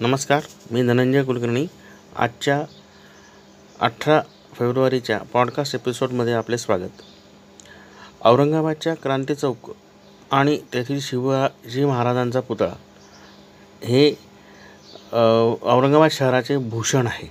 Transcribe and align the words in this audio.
नमस्कार 0.00 0.42
मी 0.72 0.82
धनंजय 0.86 1.22
कुलकर्णी. 1.24 1.64
आजच्या 2.16 2.60
अठरा 3.80 4.20
फेब्रुवारीच्या 4.58 5.18
पॉडकास्ट 5.32 5.74
एपिसोडमध्ये 5.74 6.32
आपले 6.32 6.58
स्वागत. 6.58 7.02
औरंगाबादच्या 8.24 8.94
क्रांती 8.94 9.34
चौक 9.34 9.70
आणि 10.30 10.56
तेथील 10.74 11.00
शिवाजी 11.02 11.84
महाराजांचा 11.84 12.40
पुतळा 12.40 12.70
हे 13.84 14.08
औरंगाबाद 15.12 16.10
शहराचे 16.10 16.56
भूषण 16.56 17.06
आहे. 17.06 17.26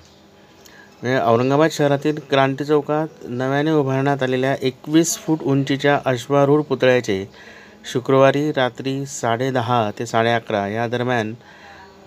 म्हणजे 1.02 1.20
औरंगाबाद 1.22 1.72
शहरातील 1.72 2.20
क्रांती 2.30 2.66
चौकात 2.66 3.24
नव्याने 3.24 3.72
उभारण्यात 3.72 4.24
आलेल्या 4.24 4.56
एकवीस 4.62 5.18
फूट 5.18 5.44
उंचीच्या 5.44 6.00
अश्वारूढ 6.06 6.64
पुतळ्याचे 6.64 7.24
शुक्रवारी 7.94 8.52
रात्री 8.52 9.06
साडेदहा 9.06 9.90
ते 10.00 10.06
साडे 10.06 10.32
अकरा 10.32 10.68
या 10.68 10.88
दरम्यान 10.88 11.34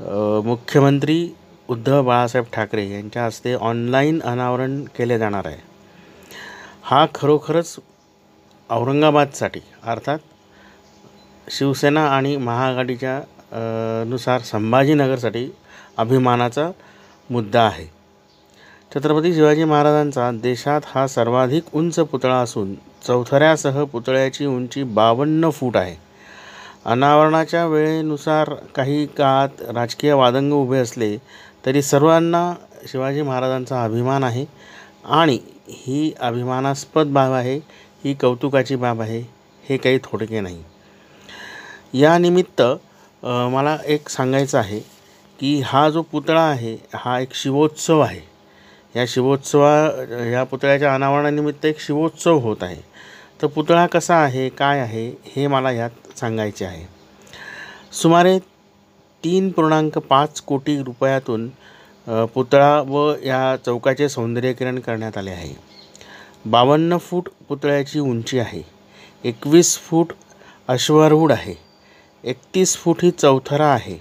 मुख्यमंत्री 0.00 1.28
उद्धव 1.68 2.02
बाळासाहेब 2.02 2.46
ठाकरे 2.52 2.88
यांच्या 2.90 3.24
हस्ते 3.24 3.54
ऑनलाईन 3.54 4.20
अनावरण 4.24 4.82
केले 4.96 5.18
जाणार 5.18 5.46
आहे. 5.46 5.58
हा 6.82 7.04
खरोखरच 7.14 7.76
औरंगाबादसाठी 8.70 9.60
अर्थात 9.84 10.18
शिवसेना 11.48 12.06
आणि 12.08 12.36
महाआघाडीच्या 12.36 13.20
नुसार 14.08 14.40
संभाजीनगरसाठी 14.40 15.48
अभिमानाचा 15.98 16.70
मुद्दा 17.30 17.62
आहे. 17.62 17.86
छत्रपती 18.94 19.34
शिवाजी 19.34 19.64
महाराजांचा 19.64 20.30
देशात 20.42 20.80
हा 20.86 21.06
सर्वाधिक 21.06 21.74
उंच 21.74 21.98
पुतळा 22.00 22.36
असून 22.36 22.74
चौथऱ्यासह 23.06 23.84
पुतळ्याची 23.84 24.46
उंची 24.46 24.82
बावन्न 24.82 25.50
फूट 25.50 25.76
आहे. 25.76 25.96
अनावरणाच्या 26.84 27.64
वेळेनुसार 27.66 28.52
काही 28.74 29.04
काळात 29.06 29.60
राजकीय 29.74 30.12
वादंग 30.12 30.52
उभे 30.52 30.78
असले 30.78 31.16
तरी 31.66 31.82
सर्वांना 31.82 32.52
शिवाजी 32.90 33.22
महाराजांचा 33.22 33.82
अभिमान 33.84 34.24
आहे 34.24 34.44
आणि 35.04 35.38
ही 35.68 36.12
अभिमानास्पद 36.20 37.12
बाब 37.12 37.32
आहे 37.32 37.56
ही 38.04 38.14
कौतुकाची 38.14 38.76
बाब 38.76 39.00
आहे 39.00 39.20
हे 39.64 39.76
काही 39.76 39.98
थोडके 40.04 40.40
नाही. 40.40 40.62
यानिमित्त 41.94 42.62
मला 43.24 43.76
एक 43.86 44.08
सांगायचं 44.08 44.58
आहे 44.58 44.80
की 45.38 45.60
हा 45.66 45.88
जो 45.90 46.02
पुतळा 46.02 46.42
आहे 46.42 46.76
हा 46.94 47.18
एक 47.20 47.34
शिवोत्सव 47.34 48.00
आहे. 48.00 48.20
या 48.96 49.04
शिवोत्सवा 49.08 49.70
या 50.30 50.44
पुतळ्याच्या 50.44 50.94
अनावरणानिमित्त 50.94 51.66
एक 51.66 51.80
शिवोत्सव 51.80 52.38
होत 52.38 52.62
आहे. 52.62 52.82
तर 53.42 53.46
पुतळा 53.46 53.86
कसा 53.86 54.16
आहे 54.16 54.48
काय 54.48 54.80
आहे 54.80 55.10
हे 55.26 55.46
मला 55.46 55.70
यात 55.70 56.18
सांगायचे 56.18 56.64
आहे. 56.64 56.86
सुमारे 57.92 58.38
तीन 59.24 59.50
पूर्णांक 59.50 59.98
पाच 59.98 60.40
कोटी 60.40 60.76
रुपयातून 60.82 61.48
पुतळा 62.34 62.80
व 62.86 63.12
या 63.24 63.56
चौकाचे 63.66 64.08
सौंदर्यीकरण 64.08 64.78
करण्यात 64.78 65.18
आले 65.18 65.30
आहे. 65.30 65.54
बावन्न 66.44 66.98
फूट 66.98 67.28
पुतळ्याची 67.48 67.98
उंची 67.98 68.38
आहे. 68.38 68.62
एकवीस 69.24 69.76
फूट 69.78 70.12
अश्वारूढ 70.68 71.32
आहे. 71.32 71.54
एकतीस 72.24 72.76
फूट 72.76 72.96
ही 73.02 73.10
चौथरा 73.10 73.66
आहे. 73.66 73.98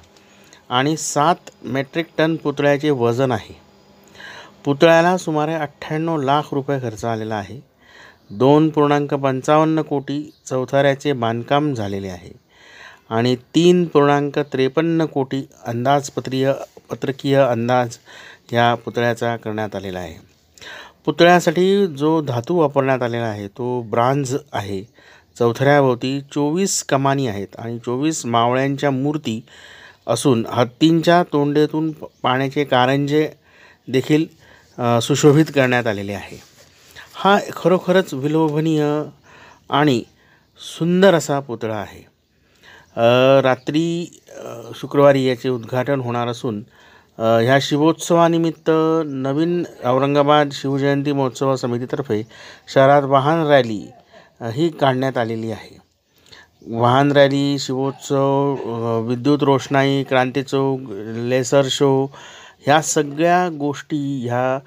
आणि 0.70 0.98
सात 0.98 1.50
मेट्रिक 1.64 2.06
टन 2.18 2.36
पुतळ्याचे 2.36 2.90
वजन 2.90 3.32
आहे. 3.32 3.58
पुतळ्याला 4.66 5.18
सुमारे 5.18 5.54
अठ्ठ्याण्णव 5.54 6.22
लाख 6.22 6.54
रुपये 6.54 6.80
खर्च 6.80 7.06
आलेला 7.06 7.36
आहे. 7.36 7.69
दोन 8.30 8.70
पूर्णांक 8.70 9.14
पंचावन्न 9.14 9.82
कोटी 9.82 10.32
चौथाऱ्याचे 10.46 11.14
बांधकाम 11.14 11.74
झालेले 11.74 12.08
आहे. 12.08 12.32
आणि 13.10 13.36
तीन 13.36 13.86
पूर्णांक 13.86 14.40
त्रेपन्न 14.40 15.06
कोटी 15.06 15.48
अंदाजपत्रीय 15.66 16.54
पत्रकीय 16.92 17.36
अंदाज 17.36 17.98
या 18.54 18.76
पुतळ्याचा 18.76 19.38
करण्यात 19.38 19.76
आलेला 19.76 20.00
आहे. 20.00 20.16
पुतळ्यासाठी 21.06 21.88
जो 21.88 22.22
धातू 22.22 22.56
वापरण्यात 22.56 23.04
आलेला 23.04 23.26
आहे 23.26 23.48
तो 23.48 23.82
ब्रांझ 23.82 24.36
आहे. 24.54 24.84
चौथऱ्याभोवती 25.40 26.22
चोवीस 26.22 26.84
कमानी 26.84 27.28
आहेत 27.28 27.48
आणि 27.58 27.80
चोवीस 27.80 28.26
मावळ्यांच्या 28.26 28.92
मूर्ती 28.92 29.44
असून 30.08 30.46
हत्तींच्या 30.52 31.24
तोंडेतून 31.24 31.92
प- 31.92 32.06
पाण्याचे 32.24 32.64
कारंजे 32.64 33.30
देखील 33.88 34.26
सुशोभित 35.00 35.46
करण्यात 35.56 35.88
आलेले 35.88 36.14
आहे. 36.14 36.49
हा 37.22 37.38
खरोखरच 37.54 38.14
विलोभनीय 38.14 38.84
आणि 39.70 40.02
सुंदर 40.62 41.16
असा 41.16 41.40
पुतळा 41.40 41.76
आहे. 41.76 42.02
रात्री 43.44 44.06
शुक्रवारी 44.76 45.24
याचे 45.26 45.50
उद्घाटन 45.50 46.02
होणार 46.02 46.28
असून 46.28 46.62
ह्या 47.20 47.58
शिवोत्सवानिमित्त 47.62 48.70
नवीन 49.06 49.64
औरंगाबाद 49.86 50.52
शिवजयंती 50.54 51.12
महोत्सव 51.12 51.56
समितीतर्फे 51.56 52.22
शहरात 52.74 53.04
वाहन 53.04 53.46
रॅली 53.48 53.82
ही 54.54 54.70
काढण्यात 54.70 55.18
आलेली 55.18 55.52
आहे. 55.52 55.78
वाहन 56.72 57.12
रॅली 57.12 57.58
शिवोत्सव 57.60 59.02
विद्युत 59.08 59.44
रोषणाई 59.44 60.04
क्रांती 60.10 60.44
चौक 60.44 60.92
लेसर 61.30 61.68
शो 61.72 61.92
ह्या 62.66 62.82
सगळ्या 62.82 63.48
गोष्टी 63.60 63.98
ह्या 64.24 64.60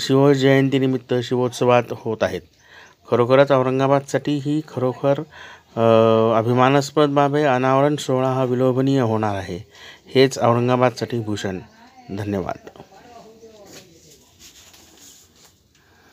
शिवजयंतीनिमित्त 0.00 1.14
शिवोत्सवात 1.22 1.82
होत 1.92 2.22
आहेत. 2.22 2.40
खरोखरच 3.10 3.52
औरंगाबादसाठी 3.52 4.36
ही 4.44 4.60
खरोखर 4.68 5.18
अभिमानास्पद 6.36 7.08
बाब 7.08 7.34
आहे. 7.34 7.44
अनावरण 7.44 7.96
सोहळा 7.96 8.28
हा 8.28 8.44
विलोभनीय 8.44 9.00
होणार 9.00 9.34
आहे. 9.34 9.58
हेच 10.14 10.38
औरंगाबादसाठी 10.38 11.20
भूषण. 11.20 11.58
धन्यवाद. 12.16 12.68